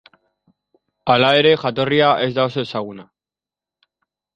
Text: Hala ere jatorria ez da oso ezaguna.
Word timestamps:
Hala 1.15 1.29
ere 1.43 1.53
jatorria 1.67 2.11
ez 2.25 2.33
da 2.41 2.49
oso 2.53 2.67
ezaguna. 2.67 3.11